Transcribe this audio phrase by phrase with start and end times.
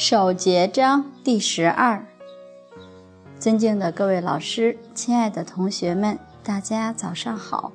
[0.00, 2.02] 守节章第十二。
[3.38, 7.70] 尊敬的各位老师，亲爱的同学们，大家早上好。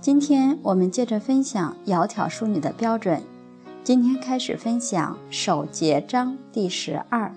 [0.00, 3.20] 今天我们接着分享“窈窕淑女”的标准。
[3.82, 7.34] 今天开始分享守节章第十二。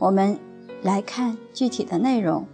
[0.00, 0.36] 我们
[0.82, 2.44] 来看具体的内容。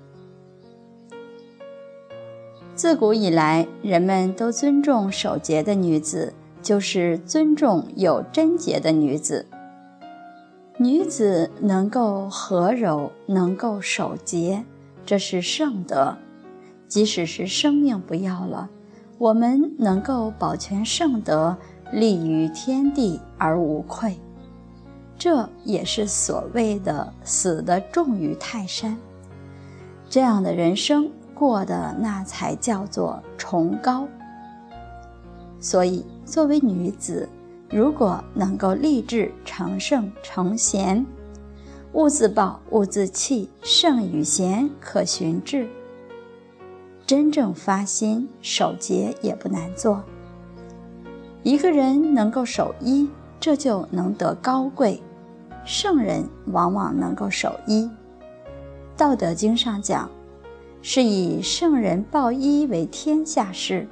[2.74, 6.34] 自古以来，人们都尊重守节的女子。
[6.66, 9.46] 就是尊重有贞洁的女子。
[10.78, 14.64] 女子能够和柔，能够守节，
[15.04, 16.16] 这是圣德。
[16.88, 18.68] 即使是生命不要了，
[19.16, 21.56] 我们能够保全圣德，
[21.92, 24.18] 立于天地而无愧。
[25.16, 28.98] 这也是所谓的死的重于泰山。
[30.08, 34.08] 这样的人生过的那才叫做崇高。
[35.60, 36.04] 所以。
[36.26, 37.28] 作为女子，
[37.70, 41.06] 如果能够立志成圣成贤，
[41.92, 45.68] 勿自暴，勿自弃，圣与贤可循至。
[47.06, 50.02] 真正发心守节也不难做。
[51.44, 55.00] 一个人能够守一，这就能得高贵。
[55.64, 57.84] 圣人往往能够守一，
[58.96, 60.10] 《道德经》上讲，
[60.82, 63.86] 是以圣人报一为天下事。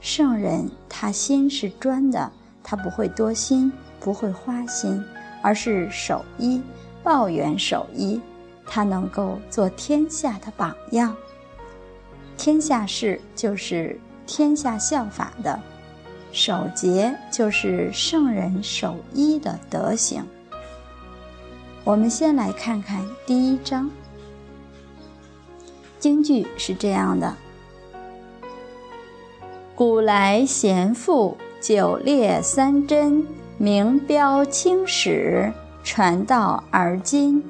[0.00, 2.32] 圣人他心是专的，
[2.64, 3.70] 他不会多心，
[4.00, 5.02] 不会花心，
[5.42, 6.60] 而是守一，
[7.02, 8.20] 抱元守一，
[8.66, 11.14] 他能够做天下的榜样。
[12.38, 15.60] 天下事就是天下效法的，
[16.32, 20.24] 守节就是圣人守一的德行。
[21.84, 23.90] 我们先来看看第一章，
[25.98, 27.36] 京剧是这样的。
[29.80, 33.26] 古来贤妇，九列三贞，
[33.56, 35.50] 名标青史，
[35.82, 37.42] 传道而今。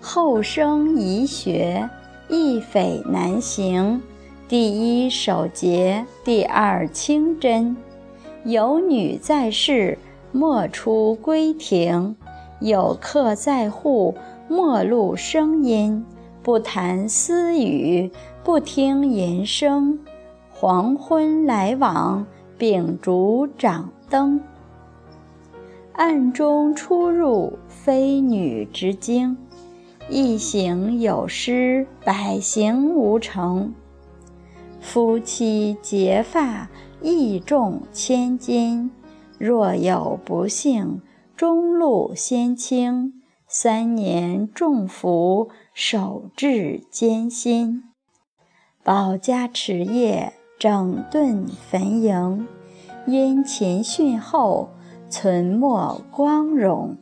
[0.00, 1.90] 后生宜学，
[2.28, 4.00] 易匪难行。
[4.46, 7.76] 第一守节，第二清真。
[8.44, 9.98] 有女在室，
[10.30, 12.14] 莫出闺庭；
[12.60, 14.14] 有客在户，
[14.48, 16.06] 莫露声音。
[16.44, 18.08] 不谈私语，
[18.44, 19.98] 不听淫声。
[20.62, 22.24] 黄昏来往，
[22.56, 24.40] 秉烛掌灯。
[25.94, 29.36] 暗中出入，非女之经。
[30.08, 33.74] 一行有失，百行无成。
[34.80, 36.70] 夫妻结发，
[37.02, 38.92] 义重千金。
[39.38, 41.02] 若有不幸，
[41.34, 43.14] 中路先清。
[43.48, 47.82] 三年重福，守至艰辛。
[48.84, 50.34] 保家持业。
[50.62, 52.46] 整顿坟茔，
[53.04, 54.68] 殷勤训后，
[55.10, 56.96] 存没光荣。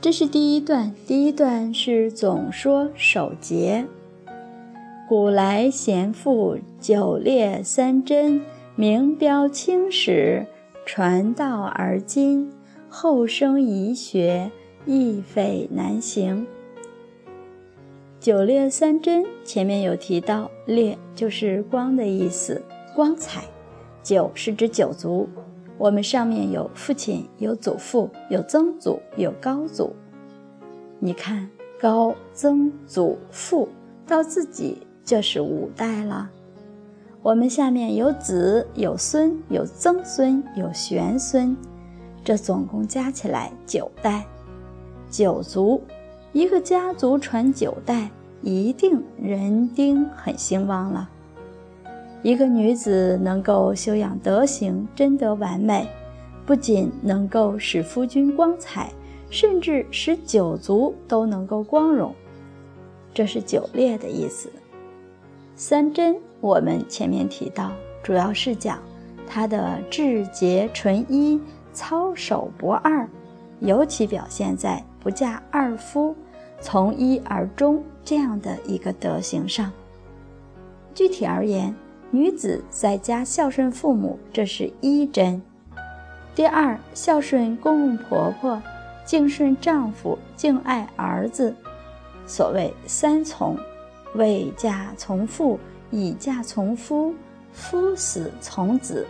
[0.00, 3.84] 这是第一段，第一段是总说守节。
[5.08, 8.40] 古来贤妇，九列三贞，
[8.76, 10.46] 名标青史，
[10.86, 12.52] 传道而今。
[12.88, 14.52] 后生宜学，
[14.86, 16.46] 易匪难行。
[18.22, 22.62] 九列三真，前面有提到，列就是光的意思，
[22.94, 23.42] 光彩。
[24.00, 25.28] 九是指九族，
[25.76, 29.92] 我们上面有父亲，有祖父，有曾祖，有高祖。
[31.00, 31.50] 你看，
[31.80, 33.68] 高、曾、祖、父
[34.06, 36.30] 到自己就是五代了。
[37.22, 41.56] 我们下面有子，有孙，有曾孙，有玄孙，
[42.22, 44.24] 这总共加起来九代，
[45.10, 45.82] 九族。
[46.32, 48.10] 一个家族传九代，
[48.40, 51.08] 一定人丁很兴旺了。
[52.22, 55.86] 一个女子能够修养德行，真德完美，
[56.46, 58.90] 不仅能够使夫君光彩，
[59.28, 62.14] 甚至使九族都能够光荣。
[63.12, 64.50] 这是九列的意思。
[65.54, 67.70] 三贞，我们前面提到，
[68.02, 68.78] 主要是讲
[69.26, 71.38] 她的至洁纯一、
[71.74, 73.06] 操守不二，
[73.60, 74.82] 尤其表现在。
[75.02, 76.14] 不嫁二夫，
[76.60, 79.72] 从一而终这样的一个德行上。
[80.94, 81.74] 具体而言，
[82.12, 85.40] 女子在家孝顺父母，这是一贞；
[86.36, 88.62] 第二，孝顺公公婆婆，
[89.04, 91.52] 敬顺丈夫，敬爱儿子。
[92.24, 93.58] 所谓三从：
[94.14, 95.58] 未嫁从父，
[95.90, 97.12] 已嫁从夫，
[97.52, 99.04] 夫死从子。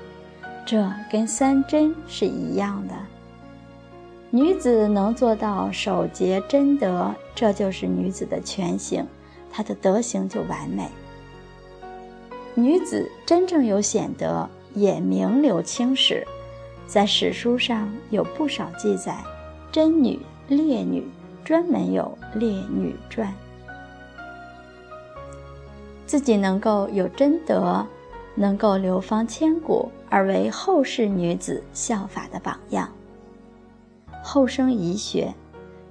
[0.65, 2.95] 这跟三贞是一样的。
[4.35, 9.07] 女子能做到守节贞德，这就是女子的全形，
[9.51, 10.89] 她的德行就完美。
[12.55, 16.27] 女子真正有显德，也名留青史，
[16.87, 19.23] 在史书上有不少记载，
[19.71, 20.19] 贞女、
[20.49, 21.07] 烈女，
[21.45, 23.29] 专门有《烈女传》。
[26.07, 27.87] 自己能够有贞德，
[28.35, 32.89] 能够流芳千古，而为后世女子效法的榜样。
[34.23, 35.35] 后生遗学，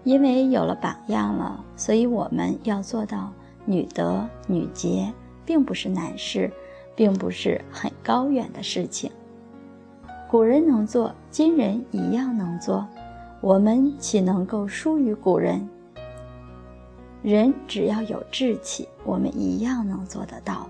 [0.04, 3.31] 因为有了榜样了，所以我们要做到
[3.66, 5.12] 女德、女洁，
[5.45, 6.51] 并不是难事。
[6.94, 9.10] 并不是很高远的事情。
[10.30, 12.86] 古人能做，今人一样能做，
[13.39, 15.68] 我们岂能够输于古人？
[17.24, 20.68] 人只要有志气，我们一样能做得到。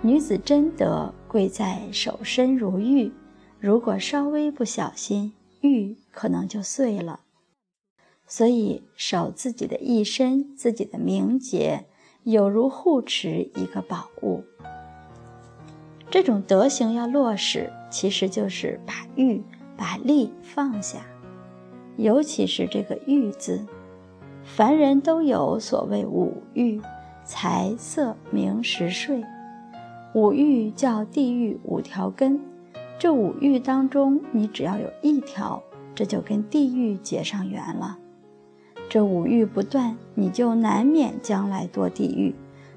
[0.00, 3.12] 女子贞德贵在守身如玉，
[3.60, 5.32] 如果稍微不小心，
[5.62, 7.20] 玉可能就碎了。
[8.26, 11.86] 所以守自己的一身，自己的名节。
[12.24, 14.44] 有如护持一个宝物，
[16.08, 19.42] 这种德行要落实，其实就是把欲、
[19.76, 21.04] 把利放下。
[21.96, 23.66] 尤其是这个“欲”字，
[24.44, 26.80] 凡人都有所谓五欲：
[27.24, 29.24] 财、色、名、食、睡。
[30.14, 32.40] 五欲叫地狱五条根，
[32.98, 35.62] 这五欲当中，你只要有一条，
[35.94, 37.98] 这就跟地狱结上缘了。
[38.88, 42.34] 这五欲不断，你就难免将来堕地狱，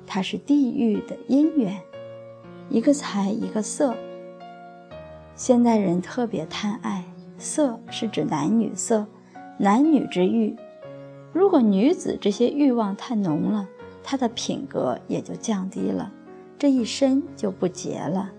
[0.07, 1.79] 它是地狱的因缘。
[2.69, 3.95] 一个财，一个色。
[5.35, 7.03] 现代人特别贪爱
[7.37, 9.05] 色，是指男女色，
[9.59, 10.55] 男女之欲。
[11.33, 13.67] 如果女子这些欲望太浓了，
[14.01, 16.11] 她的品格也就降低了，
[16.57, 18.31] 这一身就不洁了。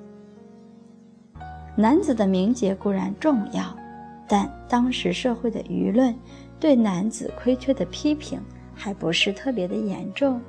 [1.76, 3.76] 男子的名节固然重要，
[4.26, 6.14] 但当时社会的舆论。
[6.58, 8.40] 对男子亏缺的批评
[8.75, 10.40] 还不是特别的严重，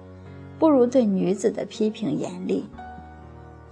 [0.58, 2.64] 不如对女子的批评严厉。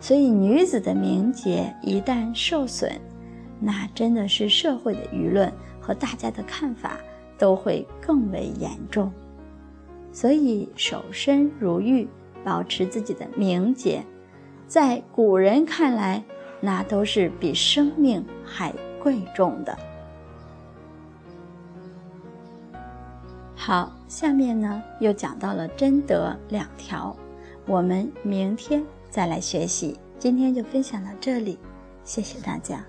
[0.02, 2.92] 所以女子的名节一旦受损，
[3.57, 5.50] 那真的是社会的舆论
[5.80, 6.98] 和大家的看法
[7.38, 9.10] 都会更为严重。
[10.12, 12.06] 所以守身如玉，
[12.44, 14.04] 保持自己的名节，
[14.68, 16.22] 在古人看来，
[16.66, 19.78] 那都是比生命还贵重的。
[23.56, 27.16] 好，下面呢又讲到了贞德两条，
[27.68, 29.96] 我们明天再来学习。
[30.18, 31.60] 今天就分享到这里，
[32.04, 32.84] 谢谢大家。